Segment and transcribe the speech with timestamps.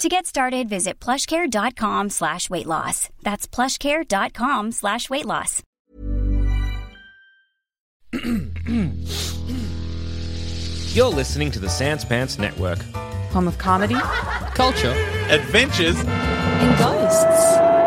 [0.00, 3.10] To get started, visit plushcare.com slash weight loss.
[3.22, 5.62] That's plushcare.com slash weight loss.
[10.94, 12.80] You're listening to the Sans Pants Network.
[13.32, 13.96] Home of comedy
[14.54, 14.92] Culture.
[15.28, 15.96] Adventures.
[15.98, 17.79] and ghosts.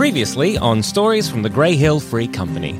[0.00, 2.72] Previously on Stories from the Grey Hill Free Company.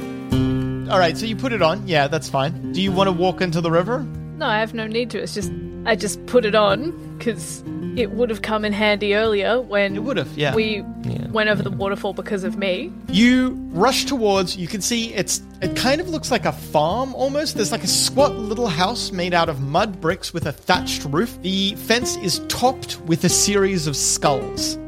[0.91, 1.87] All right, so you put it on.
[1.87, 2.73] Yeah, that's fine.
[2.73, 4.07] Do you want to walk into the river?
[4.39, 5.19] No, I have no need to.
[5.19, 5.53] It's just
[5.85, 7.63] I just put it on because
[7.95, 10.55] it would have come in handy earlier when It would have, yeah.
[10.55, 10.81] we
[11.29, 12.91] went over the waterfall because of me.
[13.11, 14.57] You rush towards.
[14.57, 15.43] You can see it's.
[15.61, 17.55] It kind of looks like a farm almost.
[17.55, 21.39] There's like a squat little house made out of mud bricks with a thatched roof.
[21.43, 24.79] The fence is topped with a series of skulls.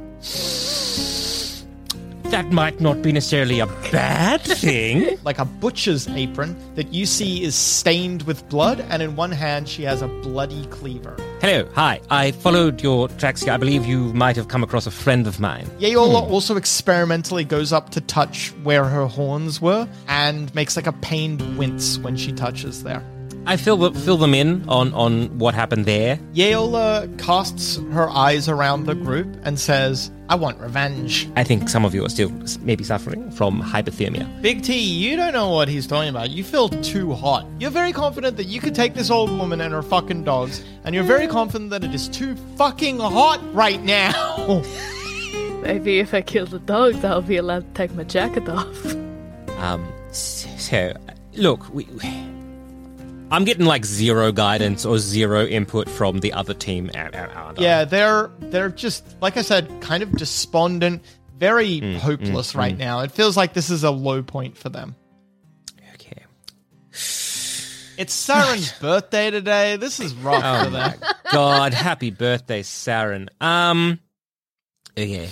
[2.32, 5.18] That might not be necessarily a bad thing.
[5.24, 9.68] like a butcher's apron that you see is stained with blood, and in one hand
[9.68, 11.14] she has a bloody cleaver.
[11.42, 12.00] Hello, hi.
[12.08, 13.52] I followed your tracks here.
[13.52, 15.66] I believe you might have come across a friend of mine.
[15.78, 16.32] Yayola hmm.
[16.32, 21.58] also experimentally goes up to touch where her horns were and makes like a pained
[21.58, 23.04] wince when she touches there.
[23.44, 26.16] I fill fill them in on on what happened there.
[26.32, 31.28] Yeola casts her eyes around the group and says, I want revenge.
[31.34, 34.40] I think some of you are still maybe suffering from hypothermia.
[34.42, 36.30] Big T, you don't know what he's talking about.
[36.30, 37.46] You feel too hot.
[37.58, 40.94] You're very confident that you could take this old woman and her fucking dogs, and
[40.94, 44.62] you're very confident that it is too fucking hot right now.
[45.62, 48.86] Maybe if I kill the dogs, I'll be allowed to take my jacket off.
[49.58, 50.94] Um, so
[51.34, 51.86] look, we.
[53.32, 56.90] I'm getting like zero guidance or zero input from the other team.
[56.94, 61.02] out- out- out- yeah, they're they're just like I said, kind of despondent,
[61.38, 63.00] very hopeless right now.
[63.00, 64.94] It feels like this is a low point for them.
[65.94, 66.22] Okay.
[66.92, 69.76] It's Saren's birthday today.
[69.76, 70.92] This is rough Oh for them.
[71.32, 71.72] god!
[71.72, 73.28] Happy birthday, Saren.
[73.40, 73.98] Um.
[74.96, 75.30] Okay.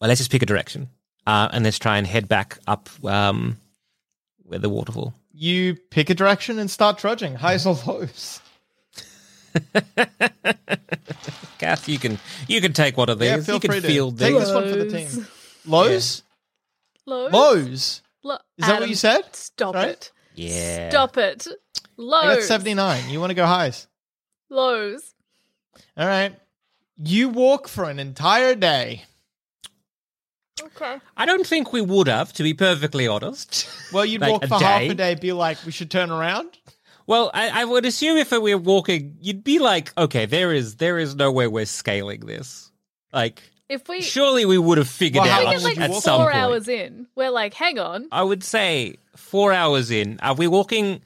[0.00, 0.88] Well, let's just pick a direction,
[1.26, 3.58] uh, and let's try and head back up um,
[4.42, 5.14] where the waterfall.
[5.40, 8.40] You pick a direction and start trudging, highs or lows.
[11.58, 12.18] Kath, you can
[12.48, 13.28] you can take one of these.
[13.30, 14.40] Yeah, feel you can free to field take these.
[14.46, 15.26] this one for the team.
[15.66, 16.22] Lows,
[17.06, 17.32] Lows?
[17.32, 18.02] lows.
[18.24, 19.22] Lo- Is that what you said?
[19.32, 19.88] Stop Right?
[19.90, 20.12] it.
[20.34, 20.90] Yeah.
[20.90, 21.46] Stop it.
[21.48, 22.36] I Lows.
[22.36, 23.08] got seventy nine.
[23.10, 23.86] You want to go highs?
[24.50, 25.14] Lows.
[25.96, 26.34] All right.
[27.00, 29.04] You walk for an entire day.
[30.62, 30.98] Okay.
[31.16, 33.68] I don't think we would have, to be perfectly honest.
[33.92, 36.58] Well, you'd Like walk a for half a day, be like, we should turn around.
[37.06, 40.76] Well, I, I would assume if we were walking, you'd be like, okay, there is
[40.76, 42.70] there is no way we're scaling this.
[43.14, 46.20] Like, If we surely we would have figured Well, out long get like at some
[46.20, 46.36] four point.
[46.36, 48.08] hours in, we're like, hang on.
[48.12, 50.18] I would say four hours in.
[50.20, 51.00] Are we walking?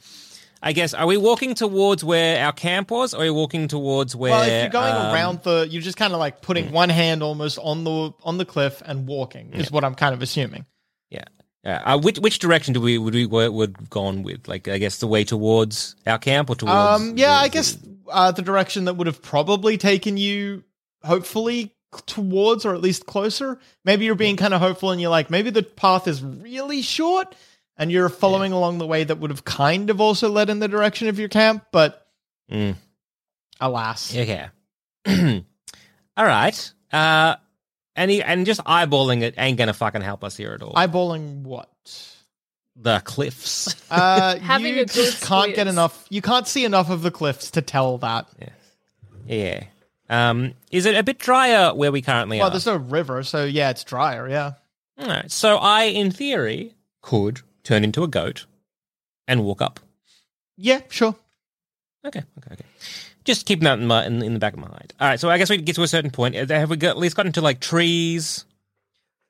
[0.62, 4.14] I guess are we walking towards where our camp was, or are we walking towards
[4.14, 4.30] where?
[4.30, 7.22] well, if you're going um, around the, you're just kind of like putting one hand
[7.22, 9.52] almost on the on the cliff and walking.
[9.54, 10.64] Is what I'm kind of assuming.
[11.10, 11.24] Yeah.
[11.64, 11.82] Yeah.
[11.84, 14.46] Uh, which which direction do we would we would have gone with?
[14.46, 16.72] Like, I guess the way towards our camp or towards?
[16.72, 17.76] Um, yeah, I guess
[18.08, 20.62] uh, the direction that would have probably taken you,
[21.02, 21.74] hopefully,
[22.06, 23.58] towards or at least closer.
[23.84, 27.34] Maybe you're being kind of hopeful and you're like, maybe the path is really short
[27.76, 30.68] and you're following along the way that would have kind of also led in the
[30.68, 32.06] direction of your camp, but
[32.50, 32.74] Mm.
[33.60, 34.14] alas.
[34.14, 34.46] Okay.
[36.16, 36.72] All right.
[36.92, 37.36] Uh,
[37.96, 40.72] and he, and just eyeballing it ain't gonna fucking help us here at all.
[40.74, 41.68] Eyeballing what?
[42.74, 43.74] the cliffs.
[43.90, 46.06] Uh, Having you a good just can't get enough.
[46.08, 48.26] You can't see enough of the cliffs to tell that.
[49.26, 49.64] yeah.
[50.08, 52.50] Um, is it a bit drier where we currently Well, are?
[52.50, 54.28] Well, there's no river, so yeah, it's drier.
[54.28, 54.52] Yeah.
[54.98, 55.30] All right.
[55.30, 58.46] So I, in theory, could turn into a goat
[59.28, 59.80] and walk up.
[60.56, 61.16] Yeah, sure.
[62.04, 62.64] Okay, okay, okay.
[63.24, 64.92] Just keeping that in, my, in, in the back of my mind.
[65.00, 66.36] All right, so I guess we get to a certain point.
[66.36, 68.44] Uh, Have we got, at least gotten to like trees?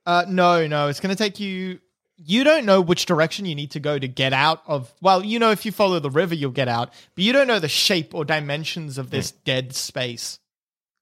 [0.07, 1.79] Uh, no, no, it's going to take you.
[2.17, 4.93] You don't know which direction you need to go to get out of.
[5.01, 7.59] Well, you know, if you follow the river, you'll get out, but you don't know
[7.59, 10.39] the shape or dimensions of this dead space.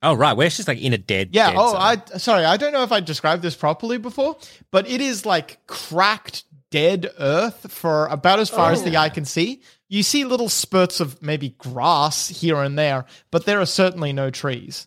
[0.03, 0.35] Oh, right.
[0.37, 1.31] We're just like in a dead.
[1.33, 1.51] Yeah.
[1.51, 1.81] dead oh, zone.
[1.81, 4.39] I sorry, I don't know if I described this properly before,
[4.71, 9.25] but it is like cracked dead earth for about as far as the eye can
[9.25, 9.63] see.
[9.89, 14.31] You see little spurts of maybe grass here and there, but there are certainly no
[14.31, 14.87] trees.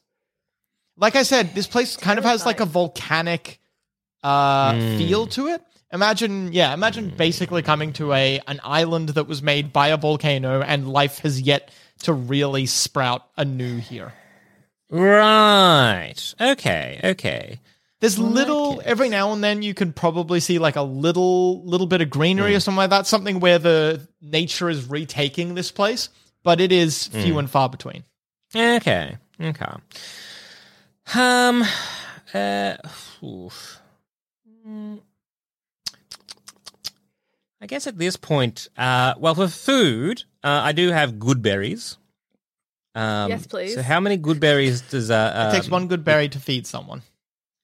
[0.95, 3.59] Like I said, this place kind of has like a volcanic
[4.23, 5.61] uh, feel to it.
[5.91, 10.61] Imagine, yeah, imagine basically coming to a an island that was made by a volcano,
[10.61, 11.71] and life has yet
[12.03, 14.13] to really sprout anew here.
[14.89, 16.33] Right.
[16.39, 16.99] Okay.
[17.03, 17.59] Okay.
[18.03, 22.01] There's little every now and then you can probably see like a little little bit
[22.01, 26.09] of greenery or something like that, something where the nature is retaking this place,
[26.43, 28.03] but it is few and far between.
[28.53, 29.15] Okay.
[29.39, 29.73] Okay.
[31.15, 31.63] Um.
[32.33, 32.75] Uh.
[33.23, 33.79] oof.
[34.67, 34.99] Mm.
[37.61, 41.95] I guess at this point, uh, well, for food, uh, I do have good berries.
[42.95, 43.75] Um, Yes, please.
[43.75, 46.67] So, how many good berries does uh, It takes um, one good berry to feed
[46.67, 47.01] someone.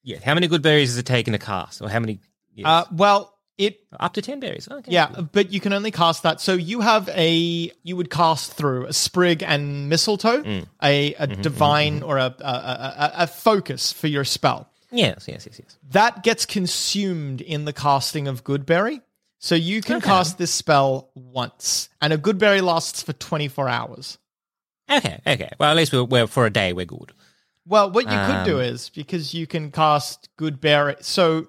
[0.03, 2.19] Yeah, how many good berries does it take in a cast, or how many?
[2.53, 2.65] yes.
[2.65, 4.67] Uh, well, it up to ten berries.
[4.71, 4.91] Okay.
[4.91, 6.39] yeah, but you can only cast that.
[6.39, 10.65] So you have a you would cast through a sprig and mistletoe, Mm.
[10.81, 14.69] a, a Mm-hmm, divine or a, a, a a focus for your spell.
[14.91, 15.25] Yes.
[15.27, 15.45] Yes.
[15.45, 15.59] Yes.
[15.59, 15.77] Yes.
[15.91, 19.01] that gets consumed in the casting of Goodberry.
[19.41, 20.05] So you can Okay.
[20.07, 24.17] cast this spell once, and a Goodberry lasts for 24 hours.
[24.89, 25.19] Okay.
[25.27, 25.49] Okay.
[25.59, 26.73] Well, at least we're, we're for a day.
[26.73, 27.11] We're good.
[27.69, 31.03] Well, what you could do Um, is because you can cast good Goodberry.
[31.03, 31.47] So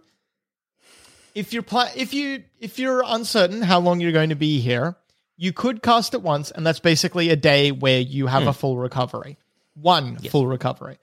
[1.34, 4.96] if you're pla- if you if you're uncertain how long you're going to be here,
[5.38, 8.76] you could cast it once, and that's basically a day where you have a full
[8.76, 9.38] recovery,
[9.74, 10.98] one full recovery.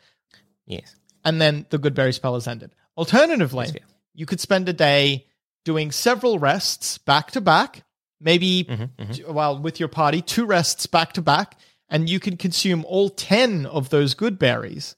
[0.68, 0.96] Yes.
[1.25, 2.72] and then the good berry spell is ended.
[2.98, 3.68] Alternatively,
[4.13, 5.25] you could spend a day
[5.66, 7.84] doing several rests back to back,
[8.20, 11.58] maybe Mm-hmm, t- well with your party, two rests back to back,
[11.90, 14.96] and you can consume all 10 of those good berries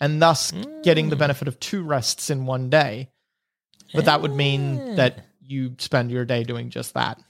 [0.00, 0.52] and thus
[0.82, 1.10] getting Mm.
[1.10, 3.10] the benefit of two rests in one day.
[3.94, 7.20] But that would mean that you spend your day doing just that.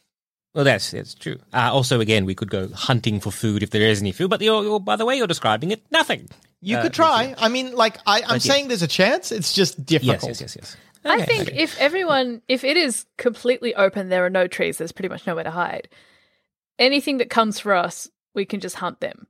[0.55, 1.39] Well, that's that's true.
[1.55, 4.29] Uh, also, again, we could go hunting for food if there is any food.
[4.31, 6.29] But you're, you're, by the way you're describing it, nothing.
[6.61, 7.35] You Uh, could try.
[7.39, 8.45] I mean, like I, I'm But yes.
[8.45, 9.33] saying there's a chance.
[9.33, 10.23] It's just difficult.
[10.25, 10.77] Yes, yes, yes, yes.
[11.05, 11.57] I think okay.
[11.59, 15.45] if everyone, if it is completely open, there are no trees, there's pretty much nowhere
[15.45, 15.89] to hide.
[16.79, 19.27] Anything that comes for us, we can just hunt them.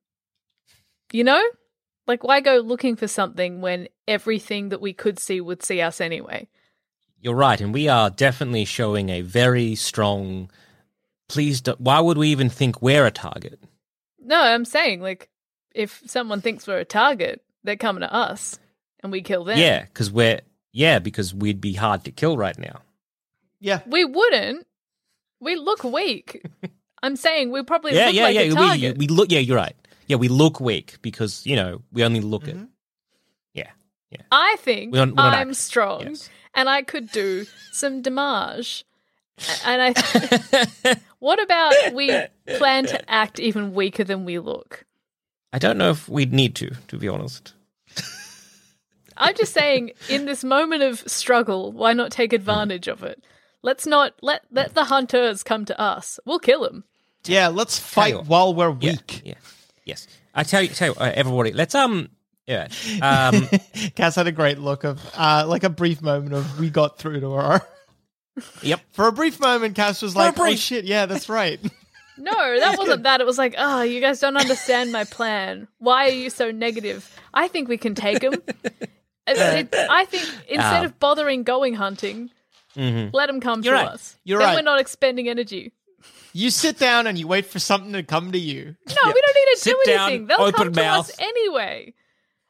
[1.13, 1.43] You know?
[2.11, 6.01] Like, why go looking for something when everything that we could see would see us
[6.01, 6.49] anyway?
[7.21, 10.51] You're right, and we are definitely showing a very strong.
[11.29, 13.61] Please, do, why would we even think we're a target?
[14.19, 15.29] No, I'm saying, like,
[15.73, 18.59] if someone thinks we're a target, they're coming to us
[19.05, 19.57] and we kill them.
[19.57, 20.41] Yeah, because we're
[20.73, 22.81] yeah, because we'd be hard to kill right now.
[23.61, 23.83] Yeah.
[23.87, 24.67] We wouldn't.
[25.39, 26.45] We look weak.
[27.05, 28.41] I'm saying we probably yeah, look yeah, like yeah.
[28.41, 28.99] a We, target.
[28.99, 29.31] we look.
[29.31, 29.77] Yeah, you're right.
[30.11, 32.63] Yeah, we look weak because you know we only look Mm-hmm.
[32.63, 32.69] at.
[33.55, 33.71] Yeah,
[34.11, 34.23] yeah.
[34.33, 35.57] I think We don't- we don't I'm act.
[35.59, 36.29] strong Yes.
[36.55, 38.85] and I could do some damage.
[39.65, 42.11] And I, what about we
[42.59, 44.85] plan to act even weaker than we look?
[45.53, 47.55] I don't know if we'd need to, to be honest.
[49.17, 53.23] I'm just saying, in this moment of struggle, why not take advantage of it?
[53.63, 56.19] Let's not let let the hunters come to us.
[56.27, 56.85] We'll kill them.
[57.27, 59.23] Yeah, let's fight while we're Yeah, weak.
[59.25, 59.35] yeah,
[59.91, 60.09] yes.
[60.35, 61.53] I tell you, tell you, uh, everybody.
[61.53, 62.09] Let's um,
[62.47, 62.69] yeah,
[63.03, 63.49] um,
[63.95, 67.21] Cass had a great look of, uh, like a brief moment of we got through
[67.21, 67.61] to her.
[68.63, 68.81] yep.
[68.93, 71.61] For a brief moment, Cass was For a like, "Oh shit, yeah, that's right."
[72.23, 73.23] No, that wasn't that.
[73.23, 75.69] It was like, oh, you guys don't understand my plan.
[75.79, 77.19] Why are you so negative?
[77.33, 78.35] I think we can take them.
[79.27, 82.29] I think instead Um, of bothering going hunting,
[82.77, 83.09] mhm.
[83.15, 83.89] let them come You're to right.
[83.89, 84.17] us.
[84.25, 84.57] You're then right.
[84.57, 85.73] we're not expending energy.
[86.33, 88.65] You sit down and you wait for something to come to you.
[88.65, 90.27] No, we don't need to Sit do down, anything.
[90.27, 91.95] They'll open come to us anyway.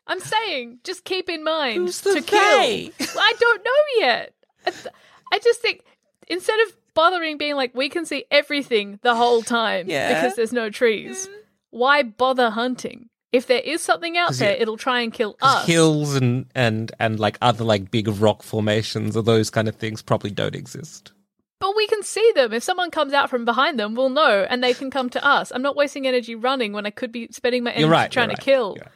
[0.07, 2.41] I'm saying, just keep in mind Who's the to kill.
[2.41, 2.91] they?
[2.99, 4.35] Well, I don't know yet.
[4.67, 4.87] I, th-
[5.33, 5.83] I just think
[6.29, 10.13] instead of bothering being like we can see everything the whole time Yeah.
[10.15, 11.29] because there's no trees,
[11.71, 13.09] why bother hunting?
[13.33, 14.61] If there is something out there, yeah.
[14.63, 15.65] it'll try and kill us.
[15.65, 20.03] Hills and and and like other like big rock formations or those kind of things
[20.03, 21.13] probably don't exist.
[21.61, 22.55] But we can see them.
[22.55, 25.53] If someone comes out from behind them, we'll know, and they can come to us.
[25.55, 28.11] I'm not wasting energy running when I could be spending my energy right.
[28.11, 28.77] trying you're to kill.
[28.77, 28.89] right.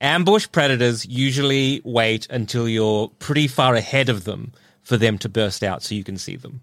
[0.00, 5.62] Ambush predators usually wait until you're pretty far ahead of them for them to burst
[5.62, 6.62] out so you can see them.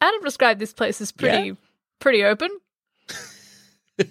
[0.00, 1.54] Adam described this place as pretty, Yeah.
[1.98, 2.48] pretty open.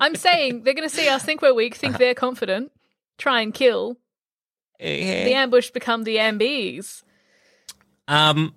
[0.00, 1.98] I'm saying they're going to see us think we're weak, think uh-huh.
[1.98, 2.70] they're confident,
[3.18, 3.96] try and kill.
[4.78, 5.24] Eh, eh.
[5.24, 7.02] The ambush become the ambies.
[8.06, 8.54] Um,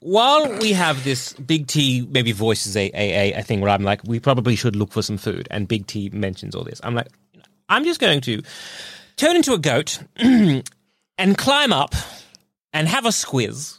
[0.00, 3.82] while we have this, Big T maybe voices a, a, a, a thing where I'm
[3.82, 6.80] like, we probably should look for some food, and Big T mentions all this.
[6.82, 7.08] I'm like,
[7.68, 8.42] I'm just going to
[9.16, 11.94] turn into a goat and climb up
[12.72, 13.78] and have a squiz.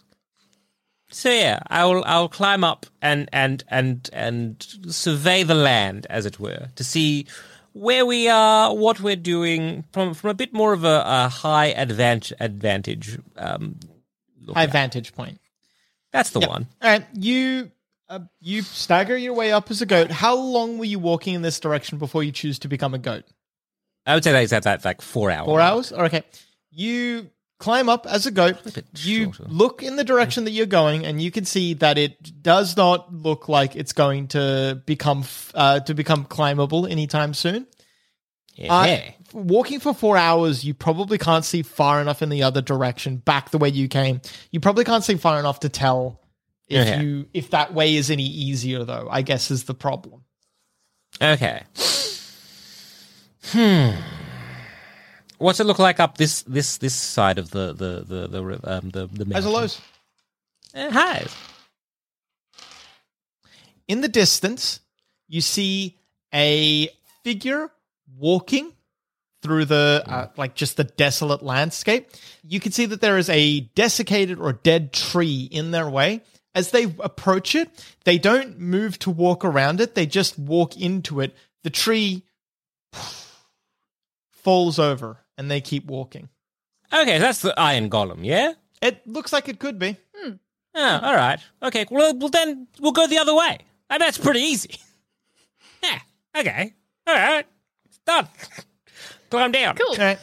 [1.11, 6.39] So yeah, I'll I'll climb up and and and and survey the land, as it
[6.39, 7.25] were, to see
[7.73, 11.67] where we are, what we're doing from from a bit more of a, a high
[11.67, 13.17] advantage advantage.
[13.37, 13.79] Um,
[14.53, 14.71] High at.
[14.71, 15.39] vantage point.
[16.11, 16.49] That's the Yep.
[16.49, 16.67] one.
[16.81, 17.71] All right, you
[18.09, 20.09] uh, you stagger your way up as a goat.
[20.09, 23.23] How long were you walking in this direction before you choose to become a goat?
[24.07, 25.45] I would say that is at that like four hours.
[25.45, 25.93] Four hours?
[25.93, 26.23] Okay.
[26.71, 28.63] You climb up as a goat.
[28.73, 29.43] bit You shorter.
[29.49, 33.13] look in the direction that you're going, and you can see that it does not
[33.13, 37.67] look like it's going to become f- uh, to become climbable anytime soon.
[38.59, 38.73] Yeah.
[38.73, 43.17] Uh, walking for four hours, you probably can't see far enough in the other direction,
[43.17, 44.19] back the way you came.
[44.51, 46.19] You probably can't see far enough to tell
[46.67, 46.99] if Yeah.
[46.99, 49.07] you if that way is any easier, though.
[49.09, 50.23] I guess is the problem.
[51.21, 51.63] Okay.
[53.51, 53.91] Hmm.
[55.37, 58.89] What's it look like up this this this side of the the the the um
[58.89, 59.51] the the As a mountain?
[59.53, 59.81] lows.
[60.73, 61.25] Eh, hi.
[63.87, 64.81] In the distance,
[65.27, 65.97] you see
[66.33, 66.89] a
[67.23, 67.71] figure
[68.19, 68.73] walking
[69.41, 72.09] through the uh, like just the desolate landscape.
[72.43, 76.21] You can see that there is a desiccated or dead tree in their way.
[76.55, 77.69] As they approach it,
[78.05, 81.35] they don't move to walk around it, they just walk into it.
[81.63, 82.23] The tree
[84.31, 86.29] falls over and they keep walking.
[86.91, 88.19] Okay, that's the iron golem.
[88.25, 88.53] Yeah.
[88.81, 89.97] It looks like it could be.
[90.75, 91.39] Oh, all right.
[91.61, 91.85] Okay.
[91.89, 93.59] Well, well, then we'll go the other way.
[93.89, 94.77] And that's pretty easy.
[95.81, 95.99] Yeah.
[96.35, 96.73] Okay.
[97.07, 97.45] All right.
[97.99, 98.27] It's done.
[99.29, 99.75] Climb down.
[99.75, 99.91] Cool.
[99.91, 100.19] All right.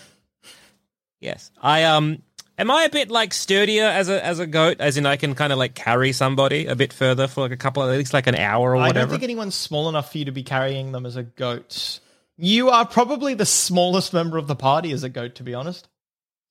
[1.21, 1.51] Yes.
[1.61, 2.23] I um.
[2.59, 4.79] Am I a bit like sturdier as a as a goat?
[4.81, 7.57] As in, I can kind of like carry somebody a bit further for like a
[7.57, 8.99] couple, at least like an hour or I whatever.
[8.99, 12.01] I don't think anyone's small enough for you to be carrying them as a goat.
[12.39, 15.87] You are probably the smallest member of the party as a goat, to be honest.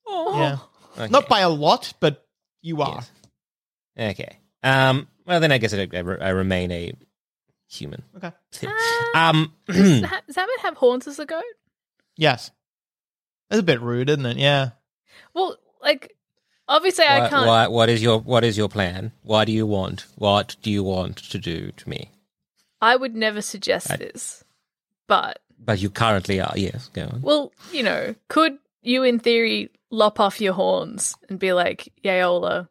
[0.06, 0.38] Oh.
[0.38, 0.58] Yeah.
[0.96, 1.10] Okay.
[1.10, 2.24] Not by a lot, but
[2.62, 3.02] you are.
[3.96, 4.12] Yes.
[4.14, 4.38] Okay.
[4.62, 5.08] Um.
[5.26, 6.92] Well, then I guess I, I, I remain a
[7.68, 8.02] human.
[8.22, 8.68] Uh, Okay.
[9.14, 9.52] um.
[9.66, 11.42] Does Ha- does Hammond have horns as a goat?
[12.16, 12.50] Yes.
[13.50, 14.36] That's a bit rude, isn't it?
[14.38, 14.70] Yeah.
[15.34, 16.16] Well, like,
[16.68, 17.46] obviously I can't.
[17.46, 19.12] what, what is your What is your plan?
[19.22, 20.06] What do you want?
[20.16, 22.10] What do you want to do to me?
[22.80, 24.42] I would never suggest I- this.
[25.08, 26.52] But, But you currently are.
[26.56, 26.88] Yes.
[26.92, 27.22] Go on.
[27.22, 32.68] well, you know, could you, in theory, lop off your horns and be like, Yaola,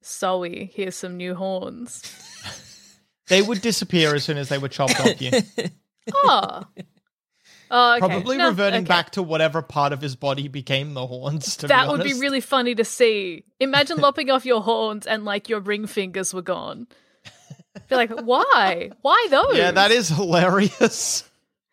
[0.00, 2.02] sorry, here's some new horns?
[3.28, 5.30] They would disappear as soon as they were chopped off you.
[6.24, 6.64] Oh.
[7.70, 8.00] Oh, okay.
[8.00, 8.88] Probably No, reverting okay.
[8.88, 11.56] back to whatever part of his body became the horns.
[11.58, 13.44] To That be would be really funny to see.
[13.60, 16.86] Imagine lopping off your horns and like your ring fingers were gone.
[17.88, 18.90] Be like, why?
[19.00, 19.56] Why those?
[19.56, 21.22] Yeah, that is hilarious.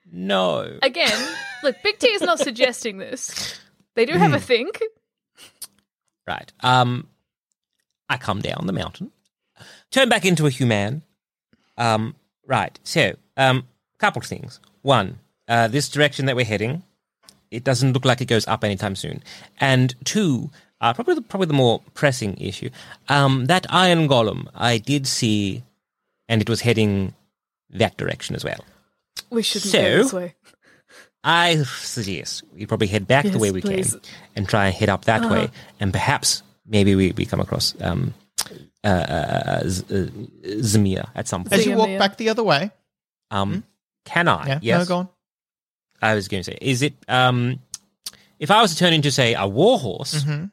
[0.10, 0.77] no.
[0.84, 1.18] Again,
[1.63, 3.60] look, Big T is not suggesting this.
[3.96, 4.79] They do have a think.
[6.27, 6.53] Right.
[6.62, 7.08] Um,
[8.08, 9.12] I come down the mountain,
[9.91, 11.01] turn back into a human.
[11.79, 12.13] Um,
[12.45, 12.77] right.
[12.83, 13.65] So, um,
[13.98, 14.59] couple of things.
[14.83, 15.17] One,
[15.48, 16.83] uh, this direction that we're heading,
[17.50, 19.24] it doesn't look like it goes up anytime soon.
[19.59, 22.69] And two, uh, probably the, probably the more pressing issue,
[23.07, 25.63] um, that iron golem I did see,
[26.27, 27.13] and it was heading
[27.71, 28.63] that direction as well.
[29.31, 30.36] We shouldn't So- go this way.
[31.21, 33.91] I suggest we probably head back the way we please.
[33.91, 34.01] came
[34.38, 35.33] and try and head up that Uh-huh.
[35.33, 38.13] way, and perhaps maybe we, we come across um,
[38.83, 39.95] uh, uh, Z- uh,
[40.62, 41.53] Zamir at some point.
[41.53, 42.71] As you walk back the other way.
[43.31, 43.63] Um,
[44.05, 44.48] can I?
[44.48, 44.79] Yeah, yes.
[44.79, 45.09] no, go on.
[46.01, 47.59] I was going to say, is it um,
[48.39, 50.45] if I was to turn into say a warhorse, Mm-hmm.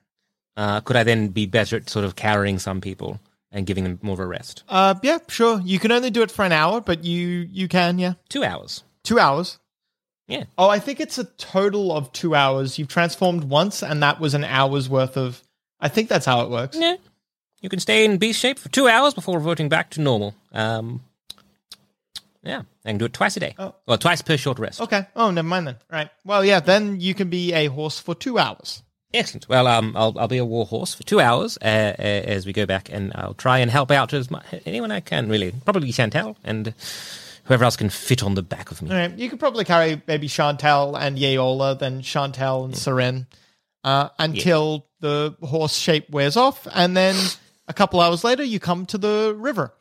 [0.56, 3.21] uh, could I then be better at sort of carrying some people
[3.52, 4.64] and giving them more of a rest?
[4.68, 5.61] Uh, yeah, sure.
[5.64, 8.14] You can only do it for an hour, but you you can, yeah.
[8.28, 8.83] Two hours.
[9.04, 9.59] Two hours.
[10.28, 10.45] Yeah.
[10.59, 12.78] Oh, I think it's a total of two hours.
[12.80, 15.40] You've transformed once, and that was an hour's worth of.
[15.78, 16.76] I think that's how it works.
[16.78, 16.97] Yeah.
[17.66, 20.37] You can stay in beast shape for two hours before reverting back to normal.
[20.52, 21.00] Um,
[22.44, 23.56] yeah, I can do it twice a day.
[23.58, 23.75] Oh.
[23.88, 24.80] Well, twice per short rest.
[24.80, 25.04] Okay.
[25.16, 25.76] Oh, never mind then.
[25.90, 26.08] Right.
[26.25, 26.61] Well, yeah.
[26.61, 28.85] Then you can be a horse for two hours.
[29.12, 29.49] Excellent.
[29.49, 31.64] Well, um, I'll I'll be a war horse for two hours uh,
[31.99, 35.00] uh, as we go back, and I'll try and help out as much anyone I
[35.00, 35.28] can.
[35.28, 36.73] Really, probably Chantel and
[37.46, 38.90] whoever else can fit on the back of me.
[38.90, 39.18] All right.
[39.18, 43.26] You could probably carry maybe Chantel and Yeola, then Chantel and Seren,
[43.82, 47.16] uh, until the horse shape wears off, and then
[47.68, 49.73] a couple hours later you come to the river.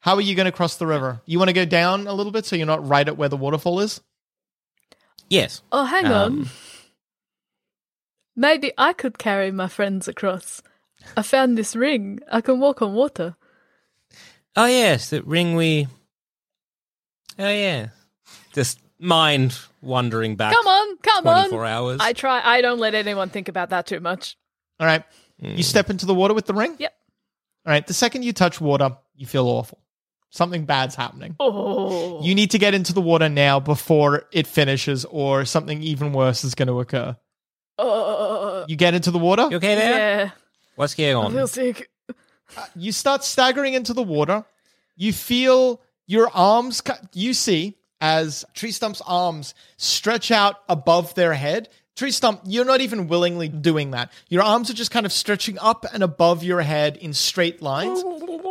[0.00, 1.20] How are you going to cross the river?
[1.26, 3.36] You want to go down a little bit so you're not right at where the
[3.36, 4.00] waterfall is?
[5.28, 5.62] Yes.
[5.72, 6.12] Oh, hang on.
[6.12, 6.50] Um,
[8.36, 10.62] Maybe I could carry my friends across.
[11.16, 12.20] I found this ring.
[12.30, 13.34] I can walk on water.
[14.54, 15.86] Oh yes, that ring we.
[17.38, 17.88] Oh yeah,
[18.52, 20.54] just mind wandering back.
[20.54, 21.70] Come on, come twenty-four on.
[21.70, 22.00] hours.
[22.00, 22.40] I try.
[22.44, 24.36] I don't let anyone think about that too much.
[24.78, 25.02] All right.
[25.38, 26.76] You step into the water with the ring?
[26.78, 26.94] Yep.
[27.66, 27.86] All right.
[27.86, 29.78] The second you touch water, you feel awful.
[30.30, 31.34] Something bad's happening.
[31.40, 36.12] Oh, You need to get into the water now before it finishes, or something even
[36.12, 37.16] worse is going to occur.
[37.78, 39.98] oh, You get into the water, You okay there?
[39.98, 40.30] yeah.
[40.74, 41.22] What's going on?
[41.22, 41.32] I on?
[41.32, 41.90] feel sick.
[42.56, 44.44] Uh, you start staggering into the water.
[44.96, 51.32] You feel your arms, cu- you see as Tree Stump's arms stretch out above their
[51.34, 51.68] head.
[51.96, 54.12] Tree Stump, you're not even willingly doing that.
[54.28, 58.02] Your arms are just kind of stretching up and above your head in straight lines.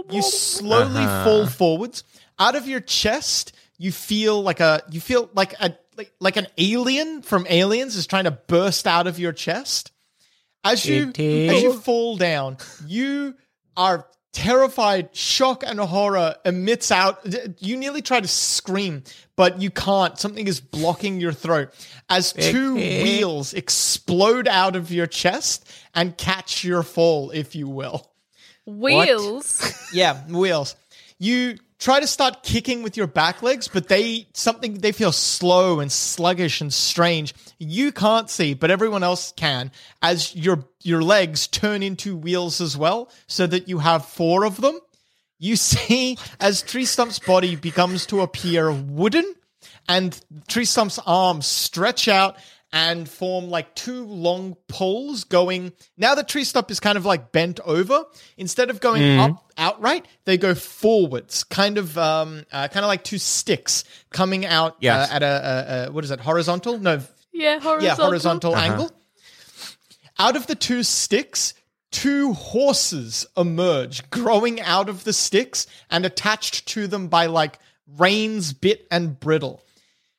[0.09, 1.23] You slowly Uh-huh.
[1.23, 2.03] fall forwards.
[2.39, 6.47] Out of your chest, you feel like a you feel like a like, like an
[6.57, 9.91] alien from Aliens is trying to burst out of your chest.
[10.63, 11.11] As you
[11.49, 13.35] as you fall down, you
[13.77, 15.09] are terrified.
[15.15, 17.25] Shock and horror emits out.
[17.59, 19.03] You nearly try to scream,
[19.35, 20.19] but you can't.
[20.19, 21.69] Something is blocking your throat.
[22.09, 28.11] As two wheels explode out of your chest and catch your fall, if you will.
[28.65, 29.81] Wheels.
[29.93, 30.75] Yeah, wheels.
[31.17, 35.79] You try to start kicking with your back legs, but they something they feel slow
[35.79, 37.33] and sluggish and strange.
[37.59, 39.71] You can't see, but everyone else can.
[40.01, 44.61] As your your legs turn into wheels as well, so that you have four of
[44.61, 44.79] them.
[45.37, 49.35] You see as Tree Stump's body becomes to appear wooden,
[49.87, 52.37] and Tree Stump's arms stretch out
[52.75, 55.71] and form like two long poles going.
[55.97, 58.03] Now the Tree Stump is kind of like bent over.
[58.37, 63.05] Instead of going up outright, they go forwards, kind of, um, uh, kind of like
[63.05, 65.09] two sticks coming out Yes.
[65.09, 66.77] uh, at a, a, a what is that Horizontal?
[66.77, 67.83] No, Yeah, horizontal.
[67.85, 68.91] yeah, horizontal angle.
[70.19, 71.53] Out of the two sticks,
[71.91, 77.57] two horses emerge, growing out of the sticks and attached to them by like
[77.97, 79.61] reins, bit, and bridle.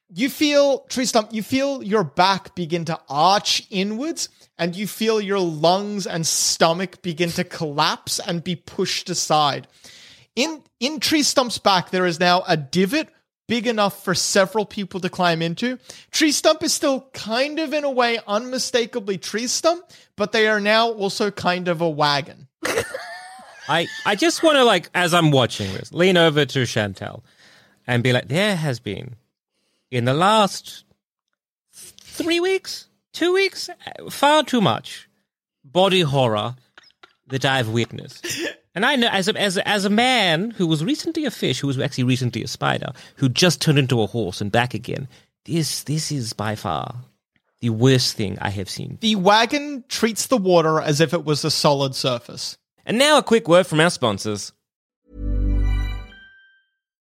[0.09, 5.21] You feel, Tree Stump, you feel your back begin to arch inwards, and you feel
[5.21, 9.67] your lungs and stomach begin to collapse and be pushed aside.
[10.37, 13.09] In in Tree Stump's back, there is now a divot
[13.49, 15.79] big enough for several people to climb into.
[16.11, 19.85] Tree Stump is still kind of in a way unmistakably Tree Stump,
[20.17, 22.47] but they are now also kind of a wagon.
[23.69, 27.23] I I just want to like as I'm watching this, lean over to Chantel
[27.87, 29.17] and be like, there has been
[29.91, 30.85] in the last
[31.73, 33.69] three weeks, two weeks,
[34.11, 35.09] far too much
[35.65, 36.57] body horror
[37.29, 38.27] that I've witnessed.
[38.75, 41.61] And I know, as a, as a, as a man who was recently a fish,
[41.61, 45.09] who was actually recently a spider, who just turned into a horse and back again,
[45.47, 46.95] this this is by far
[47.61, 48.99] the worst thing I have seen.
[49.01, 52.59] The wagon treats the water as if it was a solid surface.
[52.85, 54.53] And now a quick word from our sponsors.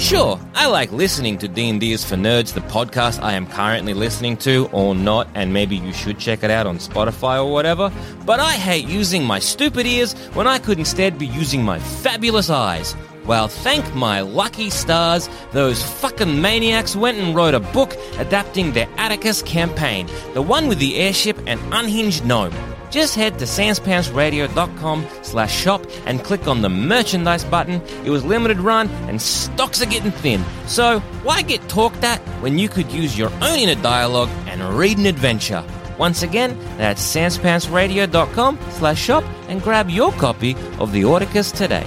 [0.00, 4.38] Sure, I like listening to D&D is for Nerds, the podcast I am currently listening
[4.38, 7.92] to, or not, and maybe you should check it out on Spotify or whatever,
[8.24, 12.48] but I hate using my stupid ears when I could instead be using my fabulous
[12.48, 12.96] eyes.
[13.26, 18.88] Well, thank my lucky stars, those fucking maniacs went and wrote a book adapting their
[18.96, 22.54] Atticus campaign, the one with the airship and unhinged gnome.
[22.90, 27.80] Just head to sanspantsradio.com slash shop and click on the merchandise button.
[28.04, 30.44] It was limited run and stocks are getting thin.
[30.66, 34.98] So why get talked at when you could use your own inner dialogue and read
[34.98, 35.64] an adventure?
[35.98, 41.84] Once again, that's sanspantsradio.com slash shop and grab your copy of the Orticus today.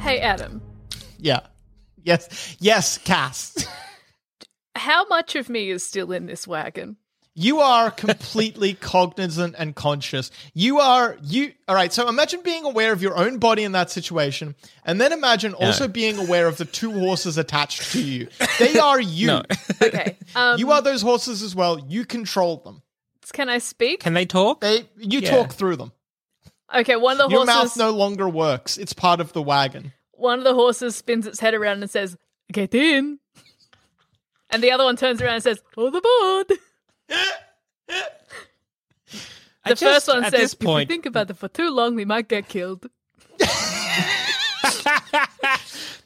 [0.00, 0.60] Hey, Adam,
[1.18, 1.40] Yeah.
[2.02, 2.56] Yes.
[2.60, 3.66] Yes, Cass.
[4.76, 6.96] how much of me is still in this wagon?
[7.36, 10.30] You are completely cognizant and conscious.
[10.54, 13.90] You are you all right, so imagine being aware of your own body in that
[13.90, 18.28] situation, and then imagine also being aware of the two horses attached to you.
[18.60, 19.26] They are you.
[19.26, 19.42] No.
[19.82, 20.16] Okay.
[20.36, 21.78] Um, You are those horses as well.
[21.78, 22.82] You control them.
[23.32, 24.00] Can I speak?
[24.00, 24.60] Can they talk?
[24.60, 25.30] They you Yeah.
[25.30, 25.92] talk through them.
[26.74, 27.54] Okay, one of the Your horses.
[27.54, 28.78] mouth no longer works.
[28.78, 29.92] It's part of the wagon.
[30.12, 32.16] One of the horses spins its head around and says,
[32.52, 33.18] "Get in,"
[34.50, 36.58] and the other one turns around and says, "Hold the board."
[39.66, 41.70] I The just- first one at says, this "If we think about it for too
[41.70, 42.86] long, we might get killed."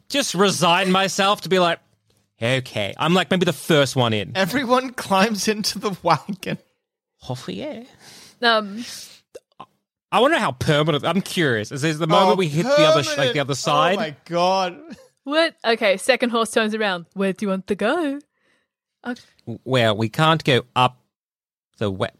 [0.09, 1.81] just resign myself to be like,
[2.41, 2.95] okay.
[2.97, 4.33] I'm like maybe the first one in.
[4.37, 6.59] Everyone climbs into the wagon.
[7.29, 7.83] Oh, yeah.
[8.41, 8.85] Um,
[10.13, 11.05] I wonder how permanent.
[11.05, 11.73] I'm curious.
[11.73, 13.97] Is this the moment Oh, we hit the other, sh- like the other side?
[13.97, 14.79] Oh my god.
[15.25, 15.57] what?
[15.65, 17.07] Okay, second horse turns around.
[17.15, 18.21] Where do you want to go?
[19.65, 20.99] Well, we can't go up
[21.79, 22.17] the wet,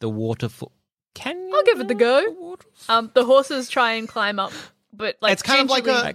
[0.00, 0.72] the waterfall.
[1.14, 2.56] Can you I'll give it the go.
[2.88, 2.92] the?
[2.92, 4.52] Um, the horses try and climb up,
[4.92, 6.14] but like it's kind of like a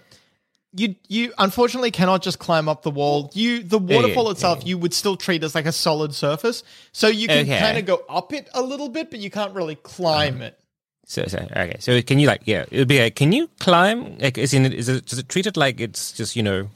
[0.74, 3.32] you you unfortunately cannot just climb up the wall.
[3.34, 4.70] You the waterfall yeah, itself yeah.
[4.70, 6.64] you would still treat as like a solid surface.
[6.92, 7.60] So you can Okay.
[7.60, 10.60] kind of go up it a little bit, but you can't really climb it.
[11.06, 11.78] So, so okay.
[11.80, 12.66] So can you like yeah?
[12.70, 14.18] It would be like, can you climb?
[14.20, 16.70] Like, is in is it does it treat it like it's just you know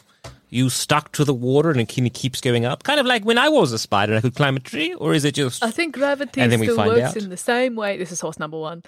[0.51, 3.49] you stuck to the water and it keeps going up, kind of like when I
[3.49, 5.63] was a spider and I could climb a tree, or is it just?
[5.63, 7.17] I think gravity And then still works out.
[7.17, 7.97] in the same way.
[7.97, 8.83] This is horse number one.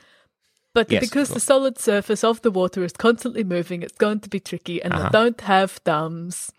[0.74, 4.30] But Yes, because the solid surface of the water is constantly moving, it's going to
[4.30, 5.04] be tricky, and Uh-huh.
[5.04, 6.52] they don't have thumbs.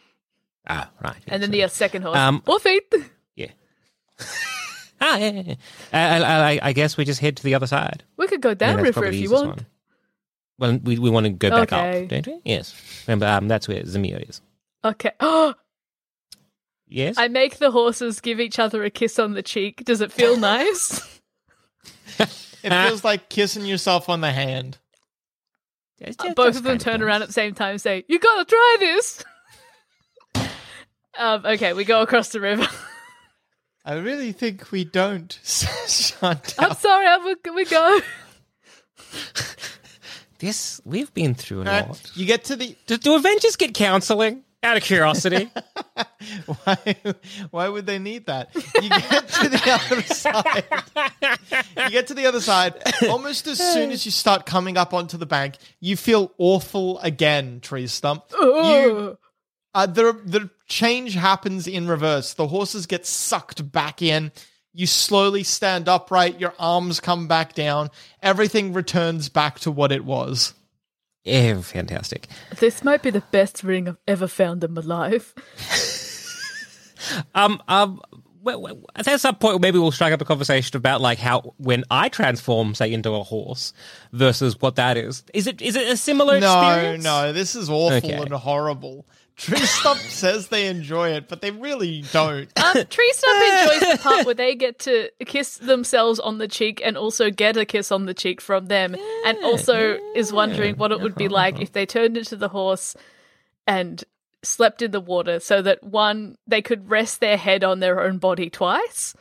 [0.67, 1.23] ah, right.
[1.29, 2.95] And then so- the second horse, Um, or feet.
[3.37, 3.51] yeah.
[5.01, 5.55] ah, yeah, yeah, yeah.
[5.93, 8.05] I, I, I, I guess we just head to the other side.
[8.17, 9.47] We could go that's downriver if you want.
[9.49, 9.67] one.
[10.59, 12.05] Well, we, we want to go back Okay.
[12.05, 12.41] up, don't we?
[12.45, 12.75] Yes.
[13.07, 14.41] Remember, um, that's where Zamir is.
[14.85, 15.13] Okay.
[15.21, 15.55] Oh,
[16.87, 17.17] Yes.
[17.19, 19.85] I make the horses give each other a kiss on the cheek.
[19.85, 21.01] Does it feel nice?
[22.19, 24.79] It feels like kissing yourself on the hand.
[25.99, 27.07] It's Uh, Both of them turn nice.
[27.07, 29.25] around at the same time and say, You gotta try this!
[31.19, 32.67] um, okay, we go across the river.
[33.85, 35.31] I really think we don't.
[35.89, 36.65] Chantal.
[36.65, 38.01] I'm sorry, I, we, we go.
[40.39, 42.11] This we've been through a Right, lot.
[42.15, 44.43] You get to the Do, do Avengers get counseling?
[44.65, 45.51] Out of curiosity.
[46.47, 46.97] why
[47.51, 48.49] why would they need that?
[48.55, 50.65] You get to the other side.
[51.85, 52.75] You get to the other side.
[53.09, 57.61] Almost as soon as you start coming up onto the bank, you feel awful again,
[57.61, 58.25] Tree Stump.
[58.33, 59.19] You
[59.75, 62.33] uh, the the change happens in reverse.
[62.35, 64.33] The horses get sucked back in.
[64.73, 66.41] You slowly stand upright.
[66.41, 67.91] Your arms come back down.
[68.23, 70.55] Everything returns back to what it was.
[71.25, 72.27] Yeah, fantastic.
[72.61, 75.35] This might be the best ring I've ever found in my life.
[77.35, 78.01] Um, um,
[78.43, 81.85] well, well, at some point, maybe we'll strike up a conversation about like how when
[81.91, 83.73] I transform, say, into a horse
[84.13, 85.23] versus what that is.
[85.35, 87.05] Is it is it a similar No, experience?
[87.05, 88.13] no, this is awful Okay.
[88.15, 89.07] and horrible.
[89.37, 92.49] Tree Stump says they enjoy it, but they really don't.
[92.59, 96.81] Um, Tree Stump enjoys the part where they get to kiss themselves on the cheek
[96.85, 98.95] and also get a kiss on the cheek from them,
[99.27, 102.97] and also is wondering what it would be like if they turned into the horse
[103.67, 104.05] and
[104.43, 108.19] slept in the water, so that one they could rest their head on their own
[108.19, 109.15] body twice.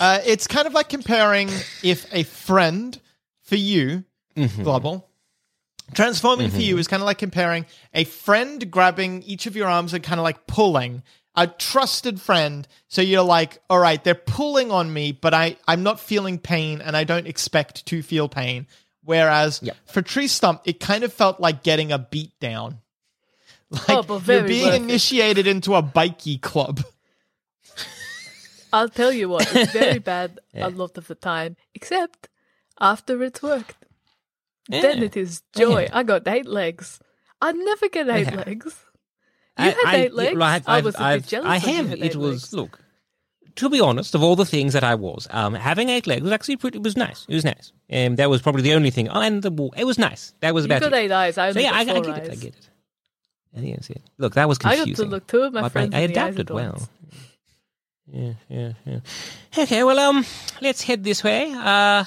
[0.00, 1.48] Uh, it's kind of like comparing
[1.82, 3.00] if a friend
[3.42, 4.04] for you,
[4.36, 5.04] Globble,
[5.92, 6.62] transforming for mm-hmm.
[6.62, 10.18] you is kind of like comparing a friend grabbing each of your arms and kind
[10.18, 11.02] of like pulling
[11.36, 12.66] a trusted friend.
[12.88, 16.80] So you're like, all right, they're pulling on me, but I, I'm not feeling pain
[16.80, 18.66] and I don't expect to feel pain.
[19.02, 22.78] Whereas for Tree Stump, it kind of felt like getting a beat down.
[23.70, 26.80] Oh, like Oh, you're being worth initiated into a bikey club.
[28.72, 32.28] I'll tell you what, it's very bad a lot of the time, except
[32.80, 33.83] after it's worked.
[34.68, 35.88] Then it is joy.
[35.92, 36.98] I got eight legs.
[37.40, 38.36] I'd never get eight Okay.
[38.36, 38.74] legs.
[39.58, 40.40] You had eight legs?
[40.40, 41.92] I've- I I've- was a bit I've- jealous I of you have.
[42.02, 42.52] It was legs.
[42.54, 42.80] look.
[43.56, 46.32] To be honest, of all the things that I was, um, having eight legs was
[46.32, 46.78] actually pretty.
[46.78, 47.24] It was nice.
[47.28, 47.72] It was nice.
[47.92, 49.08] Um, that was probably the only thing.
[49.08, 49.72] Oh, and the wall.
[49.76, 50.34] It was nice.
[50.40, 50.96] That was You about got it.
[51.04, 51.38] eight eyes.
[51.38, 52.06] I So yeah, I, I get eyes.
[52.28, 52.32] it.
[52.32, 52.68] I get it.
[53.56, 54.02] I think that's it.
[54.18, 54.94] Look, that was I confusing.
[54.94, 56.88] got to look two of my But friends I adapted well.
[58.12, 58.98] Yeah, yeah, yeah.
[59.56, 60.26] Okay, well, um,
[60.60, 62.04] let's head this way, uh,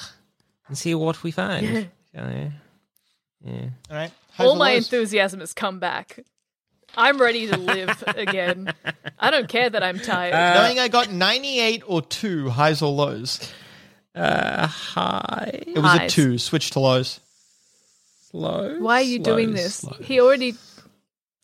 [0.68, 1.88] and see what we find.
[2.14, 2.50] Shall we?
[3.44, 3.68] Yeah.
[3.90, 4.10] All right.
[4.38, 4.84] All my lows?
[4.84, 6.18] enthusiasm has come back.
[6.96, 8.72] I'm ready to live again.
[9.18, 10.32] I don't care that I'm tired.
[10.54, 13.52] Knowing I got 98 or 2 highs or lows.
[14.14, 16.38] Uh, high, It was a 2.
[16.38, 17.20] Switch to lows.
[18.30, 18.78] slow.
[18.80, 19.84] Why are you doing this?
[20.00, 20.54] He already.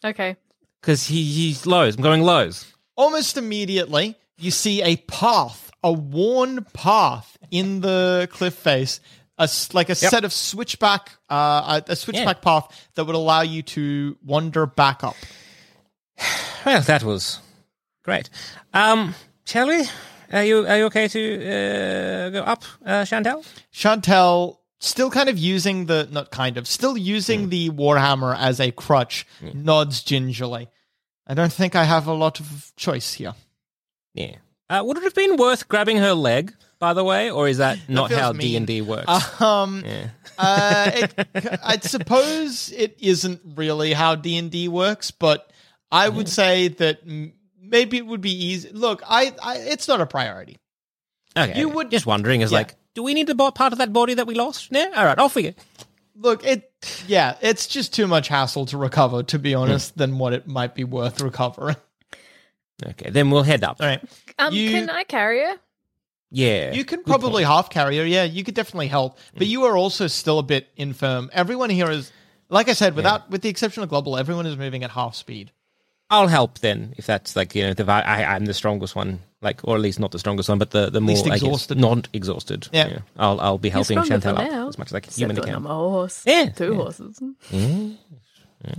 [0.04, 0.36] Okay.
[0.80, 1.96] Because he, he's lows.
[1.96, 2.72] I'm going lows.
[2.96, 9.00] Almost immediately, you see a path, a worn path in the cliff face,
[9.38, 13.62] a, like a set of switchback, uh, a, a switchback path that would allow you
[13.62, 15.16] to wander back up.
[16.64, 17.40] Well, that was
[18.04, 18.30] great.
[18.72, 19.84] Um, shall we?
[20.32, 23.46] Are you are you okay to uh, go up, uh, Chantel?
[23.70, 28.70] Chantel, still kind of using the, not kind of, still using the Warhammer as a
[28.70, 30.68] crutch, nods gingerly.
[31.26, 33.34] I don't think I have a lot of choice here.
[34.14, 34.36] Yeah.
[34.70, 37.78] Uh, would it have been worth grabbing her leg, by the way, or is that
[37.88, 38.32] not feels how.
[38.32, 39.40] D and D works?
[39.40, 40.08] Um, yeah.
[40.38, 41.28] uh, it,
[41.64, 45.50] I suppose it isn't really how D and D works, but
[45.90, 47.00] I would say that
[47.60, 48.70] maybe it would be easy.
[48.72, 50.58] Look, I, I it's not a priority.
[51.36, 51.58] Okay.
[51.58, 52.40] you would- just wondering.
[52.42, 52.58] Is Yeah.
[52.58, 54.68] like, do we need the bo- part of that body that we lost?
[54.70, 54.90] Yeah.
[54.96, 55.18] All right.
[55.18, 55.50] Off we go.
[56.16, 56.70] Look, it,
[57.08, 60.74] yeah, it's just too much hassle to recover, to be honest, than what it might
[60.76, 61.74] be worth recovering.
[62.86, 63.10] Okay.
[63.10, 63.78] Then we'll head up.
[63.80, 64.00] All right,
[64.38, 65.56] Um, You- can I carry her?
[66.30, 66.72] Yeah.
[66.72, 68.04] you can probably half carry her.
[68.04, 69.50] Yeah, you could definitely help, but mm.
[69.50, 71.30] you are also still a bit infirm.
[71.32, 72.12] Everyone here is,
[72.48, 75.52] like I said, without with the exception of Globble, everyone is moving at half speed.
[76.10, 79.60] I'll help then if that's like you know the I, I'm the strongest one, like
[79.64, 81.78] or at least not the strongest one, but the the more Least I guess, exhausted.
[81.78, 82.68] not exhausted.
[82.72, 82.98] Yeah.
[83.16, 84.68] I'll I'll be helping stronger Chantel for up now.
[84.68, 85.70] as much as I can, Human humanly when I'm can.
[85.70, 86.22] a horse.
[86.26, 86.76] Yeah, Two yeah.
[86.76, 87.20] horses.
[87.50, 87.96] Mm.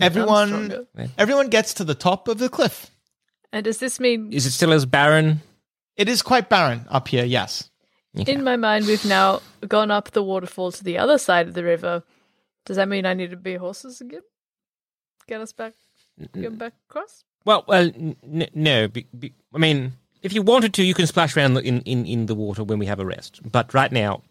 [0.01, 2.89] Everyone, everyone gets to the top of the cliff.
[3.51, 5.41] And does this mean, Is it still as barren?
[5.97, 7.23] It is quite barren up here.
[7.25, 7.69] Yes.
[8.13, 11.63] in my mind, we've now gone up the waterfall to the other side of the
[11.63, 12.03] river?
[12.65, 14.21] Does that mean I need to be horses again?
[15.27, 15.73] Get us back,
[16.33, 17.23] get back across?
[17.45, 18.87] Well, well, n- n- no.
[18.87, 22.25] Be, be, I mean, if you wanted to, you can splash around in, in, in
[22.25, 23.39] the water when we have a rest.
[23.49, 24.21] But right now,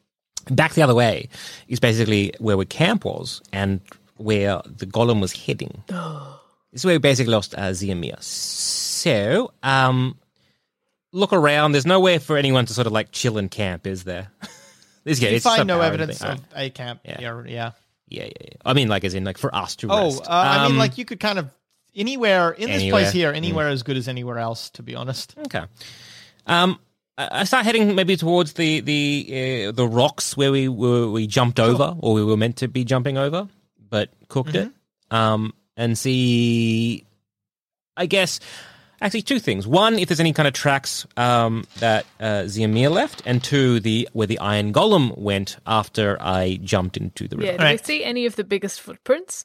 [0.51, 1.29] back the other way
[1.69, 3.81] is basically where we camp was and
[4.17, 5.83] where the golem was heading.
[5.89, 8.21] this is where we basically lost uh, Ziamir.
[8.23, 10.17] So, um,
[11.15, 11.73] look around.
[11.73, 14.29] There's nowhere for anyone to sort of like chill and camp, is there?
[15.05, 17.21] this yeah, you find no evidence of a camp Yeah.
[17.21, 17.71] Yeah.
[18.07, 18.49] Yeah, yeah, yeah.
[18.65, 20.23] I mean, like, as in, like, for us to Oh, rest.
[20.23, 21.49] uh, I mean, Um, like you could kind of
[21.97, 24.71] anywhere in this place here, anywhere as good as anywhere else.
[24.71, 25.35] To be honest.
[25.47, 25.65] Okay.
[26.47, 26.79] Um,
[27.17, 31.61] I start heading maybe towards the the uh, the rocks where we were we jumped
[31.61, 33.49] over or we were meant to be jumping over,
[33.89, 34.71] but cooked it.
[35.11, 37.05] Um, and see,
[37.97, 38.41] I guess
[39.01, 39.67] actually two things.
[39.67, 44.09] One, if there's any kind of tracks um, that uh, Ziamir left, and two, the
[44.13, 47.53] where the Iron Golem went after I jumped into the river.
[47.53, 47.87] Yeah, do we Right.
[47.87, 49.45] see any of the biggest footprints?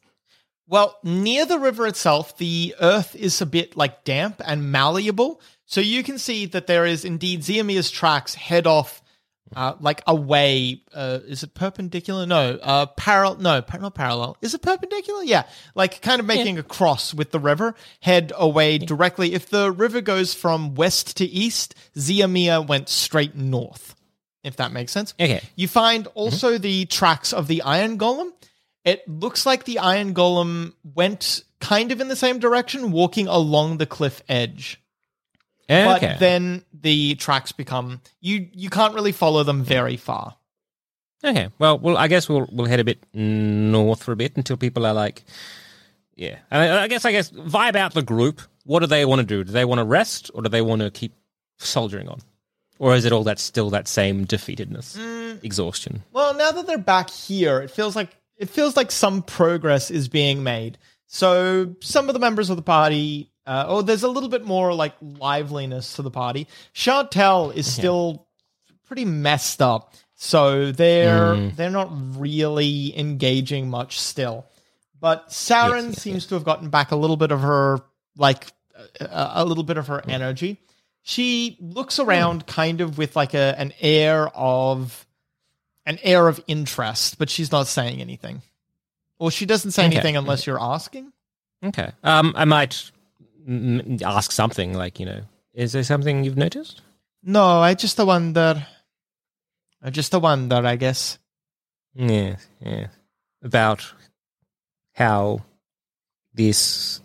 [0.68, 5.42] Well, near the river itself, the earth is a bit like damp and malleable.
[5.66, 9.02] So you can see that there is indeed Ziamir's tracks head off
[9.56, 10.82] uh, like away.
[10.94, 12.26] Uh, is it perpendicular?
[12.26, 12.58] No.
[12.62, 13.40] Uh, parallel?
[13.40, 14.38] No, par- not parallel.
[14.42, 15.24] Is it perpendicular?
[15.24, 15.44] Yeah.
[15.76, 19.34] Like kind of making a cross with the river, head away directly.
[19.34, 23.96] If the river goes from west to east, Ziamir went straight north.
[24.44, 25.14] If that makes sense.
[25.20, 25.42] Okay.
[25.56, 28.32] You find also the tracks of the Iron Golem.
[28.86, 33.78] It looks like the Iron Golem went kind of in the same direction, walking along
[33.78, 34.82] the cliff edge.
[35.70, 36.08] Okay.
[36.08, 40.36] But then the tracks become you you can't really follow them very far.
[41.24, 41.50] Okay.
[41.60, 44.86] Well, well, I guess we'll we'll head a bit north for a bit until people
[44.86, 45.24] are like,
[46.16, 46.38] yeah.
[46.50, 48.42] And I, I guess I guess vibe out the group.
[48.66, 49.44] What do they want to do?
[49.44, 51.14] Do they want to rest or do they want to keep
[51.58, 52.20] soldiering on?
[52.80, 55.44] Or is it all that still that same defeatedness, mm.
[55.44, 56.04] exhaustion?
[56.14, 60.08] Well, now that they're back here, it feels like it feels like some progress is
[60.08, 60.78] being made.
[61.08, 64.74] So some of the members of the party, uh, oh, there's a little bit more
[64.74, 66.48] like liveliness to the party.
[66.76, 68.28] Chantel is still
[68.86, 74.46] pretty messed up, so they're they're not really engaging much still.
[75.00, 77.80] But Saren yes, seems to have gotten back a little bit of her
[78.18, 78.48] like
[79.00, 80.58] a, a little bit of her energy.
[81.02, 85.08] She looks around kind of with like a an air of
[85.88, 88.44] an air of interest, but she's not saying anything.
[89.18, 89.96] Well, she doesn't say Okay.
[89.96, 91.12] anything unless you're asking.
[91.64, 91.90] Okay.
[92.04, 92.92] Um, I might mm,
[94.04, 95.22] ask something like, you know,
[95.54, 96.82] is there something you've noticed?
[97.24, 98.66] No, I just wonder.
[99.82, 101.20] I just wonder, I guess.
[101.96, 102.88] Yeah, yeah.
[103.42, 103.94] About
[104.94, 105.44] how
[106.34, 107.02] this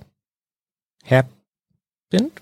[1.04, 2.40] happened.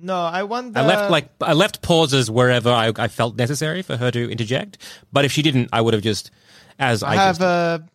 [0.00, 0.78] No, I wonder.
[0.78, 4.78] I left like I left pauses wherever I, I felt necessary for her to interject.
[5.12, 6.30] But if she didn't, I would have just
[6.78, 7.88] as I, I have just, a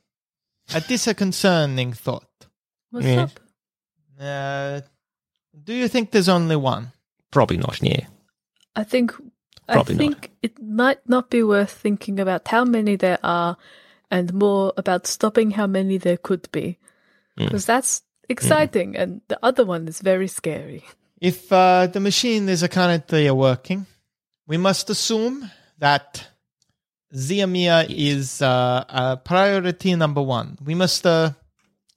[0.76, 2.28] a disconcerting thought.
[2.92, 3.24] What's Yeah.
[3.24, 3.40] up?
[4.20, 4.82] Uh,
[5.64, 6.92] do you think there's only one?
[7.32, 7.82] probably not.
[7.82, 8.06] Yeah,
[8.76, 9.12] I think
[9.68, 9.98] Probably I not.
[9.98, 13.58] think it might not be worth thinking about how many there are
[14.12, 16.78] and more about stopping how many there could be.
[17.36, 20.84] Because that's exciting and the other one is very scary.
[21.20, 23.88] If uh, the machine is currently working,
[24.46, 25.50] we must assume
[25.80, 26.28] that
[27.16, 30.58] Ziamia is uh, uh, priority number one.
[30.64, 31.32] We must uh,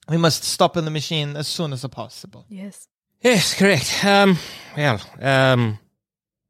[0.09, 2.45] we must stop in the machine as soon as possible.
[2.49, 2.87] Yes.
[3.21, 4.03] Yes, correct.
[4.03, 4.37] Um,
[4.75, 5.79] well, um,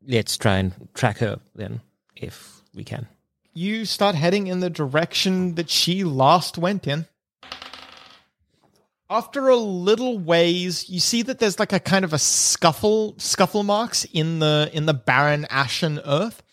[0.08, 1.82] let's try and track her then,
[2.16, 3.08] if we can.
[3.54, 7.06] You start heading in the direction that she last went in.
[9.10, 13.64] After a little ways, you see that there's like a kind of a scuffle scuffle
[13.64, 16.44] marks in the in the barren ashen earth.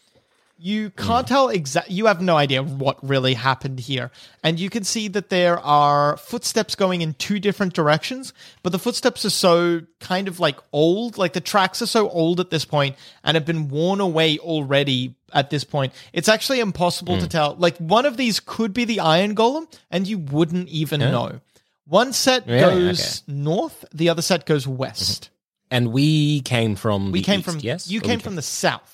[0.64, 0.96] You mm.
[0.96, 1.90] can't tell exact.
[1.90, 4.10] You have no idea what really happened here,
[4.42, 8.32] and you can see that there are footsteps going in two different directions.
[8.62, 12.40] But the footsteps are so kind of like old, like the tracks are so old
[12.40, 15.16] at this point and have been worn away already.
[15.34, 17.30] At this point, it's actually impossible to mm.
[17.30, 17.56] tell.
[17.56, 21.40] Like one of these could be the Iron Golem, and you wouldn't even know.
[21.86, 22.60] One set Really?
[22.86, 25.24] goes north, the other set goes west.
[25.24, 25.34] Mm-hmm.
[25.72, 27.90] And we came from We the came east, from yes.
[27.90, 28.93] You Or came we from the south.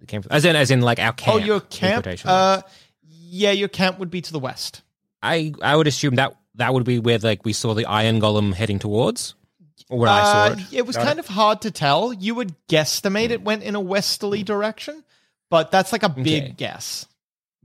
[0.00, 1.34] We came from, as in as in like our camp.
[1.36, 2.06] oh, your camp.
[2.24, 2.62] Uh,
[3.06, 4.82] yeah, your camp would be to the west.
[5.22, 8.52] I I would assume that that would be where like we saw the Iron Golem
[8.54, 9.34] heading towards,
[9.88, 10.78] or where I saw Uh, it.
[10.78, 12.12] It was Got kind of hard to tell.
[12.12, 15.02] You would guesstimate it went in a westerly direction,
[15.50, 16.54] but that's like a big Okay.
[16.56, 17.06] guess.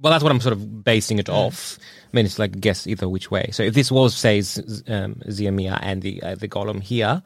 [0.01, 1.77] Well, that's what I'm sort of basing it off.
[1.81, 3.49] I mean, it's like guess either which way.
[3.51, 7.21] So if this was say Z- um, Ziamia and the uh, the golem here,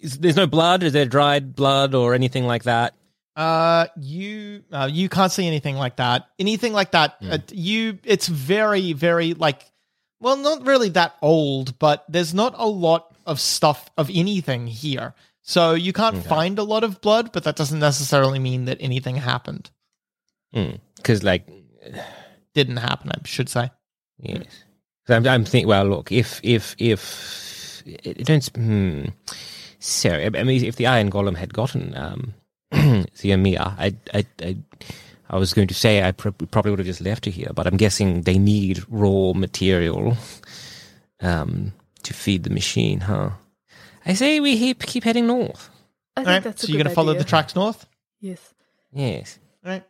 [0.00, 0.82] is, there's no blood.
[0.84, 2.94] Is there dried blood or anything like that?
[3.38, 6.28] Uh, you uh, you can't see anything like that.
[6.40, 9.62] Anything like that, uh, you it's very very like,
[10.18, 15.14] well, not really that old, but there's not a lot of stuff of anything here.
[15.42, 19.16] So you can't find a lot of blood, but that doesn't necessarily mean that anything
[19.16, 19.70] happened.
[20.96, 21.48] Because like
[22.54, 23.70] Didn't happen, I should say.
[24.18, 24.64] Yes.
[25.06, 25.68] So I'm, I'm thinking.
[25.68, 28.46] Well, look, if if if it don't.
[28.54, 29.04] Hmm.
[29.78, 32.34] So I mean, if the Iron Golem had gotten um,
[32.70, 34.56] the Amir, I I I.
[35.30, 37.66] I was going to say I pr- probably would have just left her here, but
[37.66, 40.16] I'm guessing they need raw material
[41.20, 43.32] um, to feed the machine, huh?
[44.06, 45.68] I say we keep, keep heading north.
[46.16, 47.86] I think right, that's a so you're gonna follow the tracks north.
[48.20, 48.54] Yes.
[48.92, 49.38] Yes.
[49.64, 49.84] All right.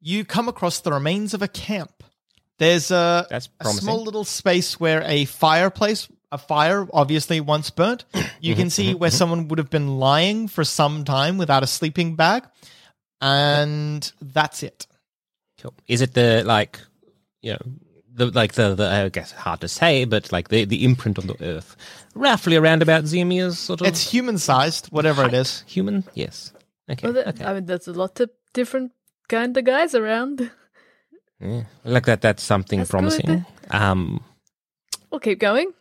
[0.00, 2.02] You come across the remains of a camp.
[2.58, 8.04] There's a, That's a small little space where a fireplace, a fire obviously once burnt.
[8.42, 12.16] You can see where someone would have been lying for some time without a sleeping
[12.16, 12.44] bag.
[13.20, 14.86] And that's it.
[15.60, 15.74] Cool.
[15.86, 16.80] Is it the like,
[17.42, 17.58] you know,
[18.14, 21.26] the like the, the I guess hard to say, but like the the imprint on
[21.26, 21.76] the earth,
[22.14, 25.64] roughly around about Zimir's sort of It's human sized, whatever it is.
[25.66, 26.04] human.
[26.14, 26.52] Yes.
[26.90, 27.06] Okay.
[27.06, 27.44] Well, th- okay.
[27.44, 28.92] I mean, there's a lot of different
[29.28, 30.50] kind of guys around.
[31.40, 31.64] Yeah.
[31.84, 32.20] Look like that.
[32.22, 33.26] That's something That's promising.
[33.26, 33.44] good.
[33.70, 34.24] Um.
[35.10, 35.72] We'll keep going.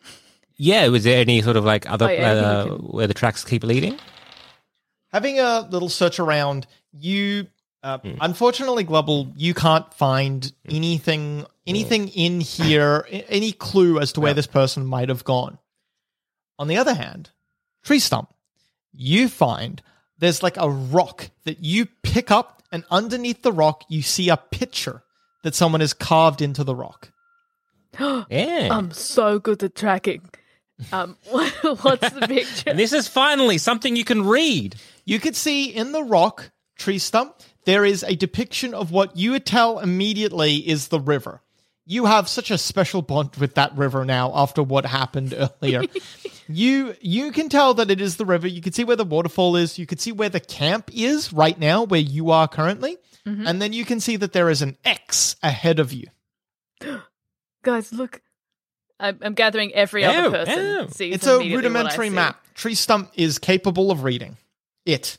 [0.59, 0.87] Yeah.
[0.89, 3.63] Was there any sort of like other Oh, yeah, uh, can- where the tracks keep
[3.63, 3.97] leading?
[5.11, 7.47] Having a little search around, you
[7.81, 14.33] uh, unfortunately, Globble, you can't find anything anything in here, any clue as to where
[14.33, 15.57] this person might have gone.
[16.59, 17.29] On the other hand,
[17.83, 18.33] Tree Stump,
[18.91, 19.81] you find
[20.17, 24.35] there's like a rock that you pick up, and underneath the rock, you see a
[24.37, 25.03] picture
[25.43, 27.11] that someone has carved into the rock.
[28.29, 28.67] Yeah.
[28.71, 30.29] I'm so good at tracking.
[30.91, 32.69] Um, what's the picture?
[32.69, 34.75] and this is finally something you can read.
[35.05, 39.31] You could see in the rock tree stump there is a depiction of what you
[39.31, 41.41] would tell immediately is the river.
[41.85, 45.83] You have such a special bond with that river now after what happened earlier.
[46.47, 48.47] you you can tell that it is the river.
[48.47, 49.79] You can see where the waterfall is.
[49.79, 53.73] You can see where the camp is right now, where you are currently, and then
[53.73, 56.07] you can see that there is an X ahead of you.
[57.63, 58.21] Guys, look.
[58.99, 60.59] I'm, I'm gathering every Oh, other person.
[60.59, 60.87] oh.
[60.87, 62.43] sees It's a immediately what I rudimentary map.
[62.53, 64.37] Tree stump is capable of reading
[64.85, 65.17] it.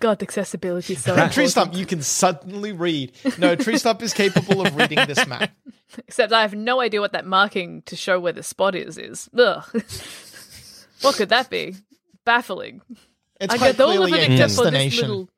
[0.00, 3.12] God, accessibility is so Tree stump, you can suddenly read.
[3.38, 5.50] No, tree stump is capable of reading this map.
[6.08, 9.30] Except I have no idea what that marking to show where the spot is is.
[9.38, 9.64] Ugh.
[11.02, 11.76] what could that be?
[12.24, 12.80] Baffling.
[13.40, 15.28] It's I quite get all of clearly it except for this little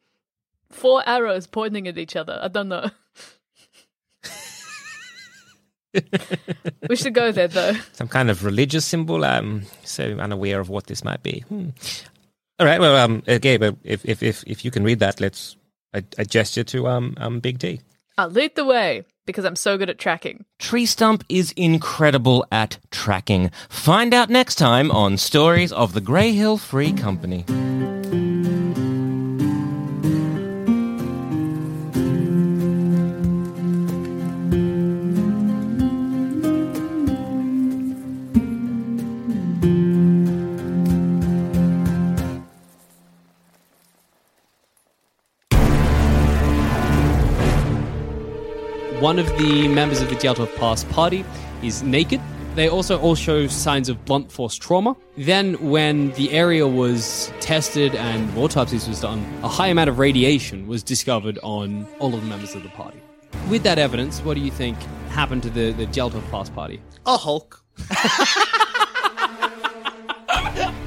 [0.70, 2.39] four arrows pointing at each other.
[2.43, 2.91] I don't know.
[6.88, 7.74] We should go there though.
[7.92, 9.24] Some kind of religious symbol.
[9.24, 11.40] I'm so unaware of what this might be.
[11.49, 11.70] Hmm.
[12.59, 12.80] All right.
[12.80, 15.57] Well, um, okay, but if if if, if you can read that, let's.
[15.95, 17.80] I, I gesture to um um Big D.
[18.18, 20.45] I'll lead the way because I'm so good at tracking.
[20.59, 23.51] Tree Stump is incredible at tracking.
[23.68, 27.45] Find out next time on Stories of the Grey Hill Free Company.
[49.14, 51.24] One of the members of the Dyatlov Pass party
[51.62, 52.20] is naked.
[52.56, 54.96] They also all show signs of blunt force trauma.
[55.16, 60.66] Then, when the area was tested and autopsies was done, a high amount of radiation
[60.66, 63.00] was discovered on all of the members of the party.
[63.48, 64.76] With that evidence, what do you think
[65.10, 66.80] happened to the, the Dyatlov Pass party?
[67.06, 67.62] A Hulk.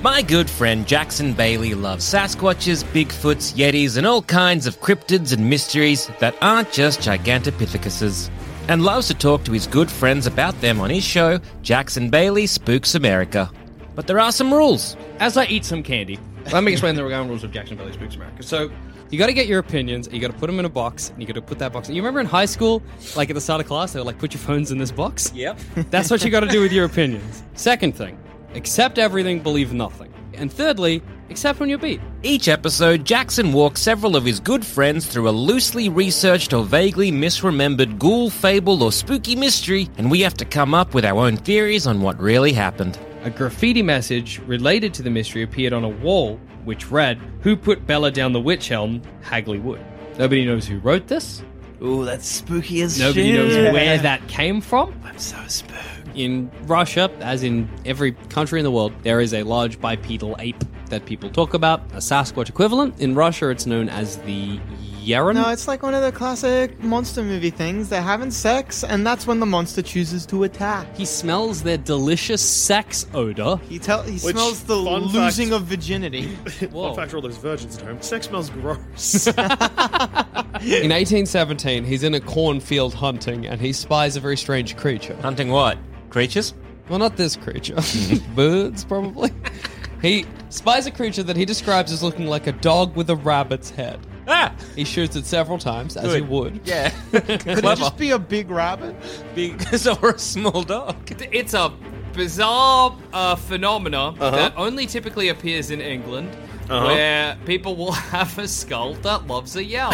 [0.02, 5.50] My good friend Jackson Bailey loves Sasquatches, Bigfoots, Yetis, and all kinds of cryptids and
[5.50, 8.30] mysteries that aren't just Gigantopithecuses.
[8.68, 12.46] And loves to talk to his good friends about them on his show, Jackson Bailey
[12.46, 13.50] Spooks America.
[13.96, 14.96] But there are some rules.
[15.20, 16.20] As I eat some candy,
[16.52, 18.44] let me explain the ground rules of Jackson Bailey Spooks America.
[18.44, 18.70] So,
[19.10, 21.10] You got to get your opinions, and you got to put them in a box,
[21.12, 21.90] and you got to put that box.
[21.90, 22.84] You remember in high school,
[23.16, 25.32] like at the start of class, they were like, "Put your phones in this box."
[25.34, 25.58] Yep.
[25.90, 27.42] That's what you got to do with your opinions.
[27.56, 28.18] Second thing,
[28.58, 30.14] accept everything, believe nothing.
[30.34, 32.02] And thirdly, accept when you're beat.
[32.24, 37.12] Each episode, Jackson walks several of his good friends through a loosely researched or vaguely
[37.12, 41.38] misremembered ghoul, fable, or spooky mystery, and we have to come up with our own
[41.38, 43.00] theories on what really happened.
[43.24, 47.86] a graffiti message related to the mystery appeared on a wall, which read, Who put
[47.88, 49.02] Bella down the wych elm?
[49.22, 49.84] Hagley Wood.
[50.18, 51.44] Nobody knows who wrote this.
[51.82, 53.36] Ooh, that's spooky as Nobody shit.
[53.36, 54.94] knows where that came from.
[55.04, 55.97] I'm so spooked.
[56.18, 60.64] In Russia, as in every country in the world, there is a large bipedal ape
[60.90, 63.00] that people talk about, a Sasquatch equivalent.
[63.00, 64.58] In Russia, it's known as the
[65.04, 65.36] Yeren.
[65.36, 67.90] No, it's like one of the classic monster movie things.
[67.90, 70.88] They're having sex, and that's when the monster chooses to attack.
[70.96, 73.58] he smells their delicious sex odor.
[73.70, 76.24] He tell he Which, smells the fun losing fact- of virginity.
[76.36, 79.28] Fun fact for all those virgins at home: sex smells gross.
[79.38, 85.16] In 1817, he's in a cornfield hunting and he spies a very strange creature.
[85.22, 85.78] Hunting what?
[86.18, 86.56] Creatures?
[86.90, 87.78] Well, not this creature.
[88.36, 89.30] Birds, probably.
[90.02, 93.70] He spies a creature that he describes as looking like a dog with a rabbit's
[93.70, 94.00] head.
[94.28, 94.52] Ah!
[94.76, 96.30] He shoots it several times, as he Good.
[96.30, 96.62] would.
[96.66, 96.90] Yeah.
[97.12, 98.96] Could it just be a big rabbit?
[99.36, 99.62] Big
[100.02, 100.96] or a small dog.
[101.32, 101.72] It's a
[102.14, 106.36] bizarre uh, phenomena that only typically appears in England,
[106.68, 109.94] where people will have a skull that loves a yell.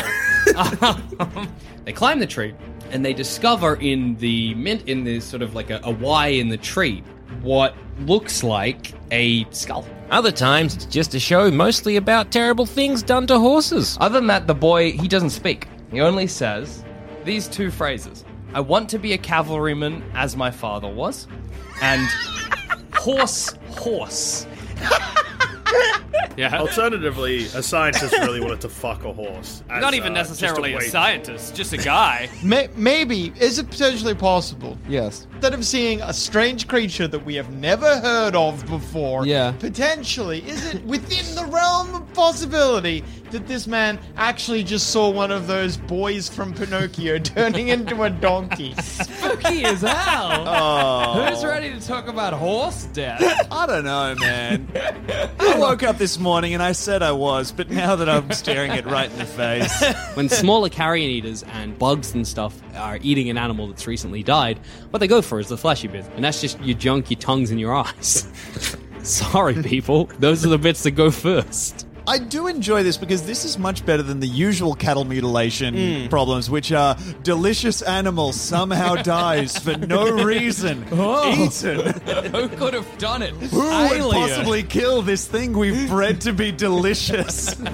[0.55, 1.53] Um,
[1.83, 2.53] they climb the tree
[2.91, 6.49] and they discover in the mint, in this sort of like a, a Y in
[6.49, 7.03] the tree,
[7.41, 9.85] what looks like a skull.
[10.09, 13.97] Other times, it's just a show mostly about terrible things done to horses.
[13.99, 15.67] Other than that, the boy, he doesn't speak.
[15.91, 16.83] He only says
[17.23, 21.27] these two phrases I want to be a cavalryman as my father was,
[21.81, 22.07] and
[22.93, 24.45] horse, horse.
[26.35, 26.57] Yeah.
[26.57, 29.61] Alternatively, a scientist really wanted to fuck a horse.
[29.69, 32.27] as, Not even uh, just necessarily a way- scientist, just a guy.
[32.43, 34.75] May- maybe is it potentially possible?
[34.89, 35.27] Yes.
[35.33, 39.51] Instead of seeing a strange creature that we have never heard of before, Yeah.
[39.59, 45.29] potentially, is it within the realm of possibility that this man actually just saw one
[45.31, 48.73] of those boys from Pinocchio turning into a donkey?
[48.81, 50.45] Spooky as hell.
[50.47, 51.25] Oh.
[51.29, 53.21] Who's ready to talk about horse death?
[53.51, 54.67] I don't know, man.
[55.39, 58.71] I woke up this morning and I said I was, but now that I'm staring
[58.71, 59.83] it right in the face,
[60.15, 64.59] when smaller carrion eaters and bugs and stuff are eating an animal that's recently died,
[64.89, 67.49] what they go for is the fleshy bit, and that's just your junk, your tongues,
[67.49, 68.27] and your eyes.
[69.03, 70.05] Sorry, people.
[70.19, 71.87] Those are the bits that go first.
[72.05, 76.07] I do enjoy this because this is much better than the usual cattle mutilation hmm.
[76.09, 81.31] problems, which are delicious animal somehow dies for no reason, oh.
[81.31, 81.99] eaten.
[82.31, 83.31] Who could have done it?
[83.33, 87.55] Who would possibly kill this thing we've bred to be delicious?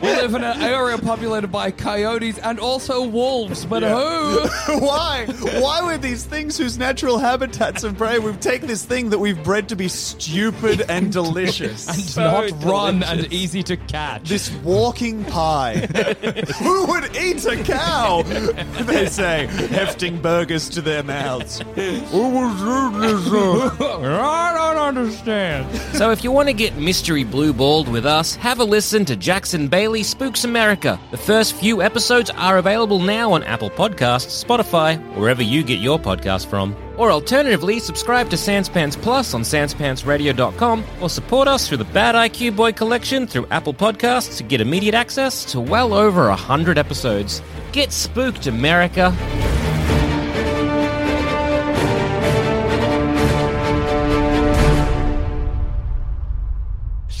[0.00, 4.78] We live in an area populated by coyotes and also wolves, but who?
[4.78, 5.26] Why?
[5.60, 9.42] Why would these things whose natural habitats of prey, we've taken this thing that we've
[9.42, 12.16] bred to be stupid and delicious?
[12.16, 14.28] And not run and easy to catch.
[14.28, 15.76] This walking pie.
[16.62, 18.22] Who would eat a cow?
[18.22, 21.60] They say, hefting burgers to their mouths.
[21.60, 23.32] Who would eat this?
[23.32, 24.20] Uh?
[24.20, 25.74] I don't understand.
[25.96, 29.16] So if you want to get mystery blue balled with us, have a listen to
[29.16, 30.98] Jackson Bailey Spooks America.
[31.10, 35.98] The first few episodes are available now on Apple Podcasts, Spotify, wherever you get your
[35.98, 36.76] podcast from.
[36.98, 42.56] Or alternatively, subscribe to Sanspants Plus on sanspantsradio.com or support us through the Bad IQ
[42.56, 47.40] Boy collection through Apple Podcasts to get immediate access to well over a hundred episodes.
[47.70, 49.16] Get spooked, America!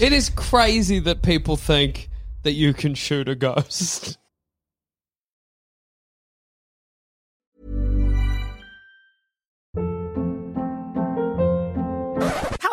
[0.00, 2.08] It is crazy that people think
[2.42, 4.17] that you can shoot a ghost.